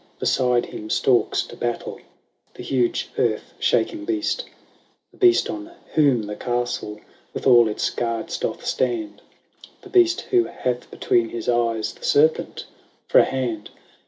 [0.17, 1.99] Beside him stalks to battle
[2.55, 4.45] The huge earth shaking beast.
[5.11, 6.99] The beast on whom the castle
[7.35, 9.21] With all its guards doth stand,
[9.83, 12.65] The beast who hath between his eyes The serpent
[13.09, 13.69] for a hand.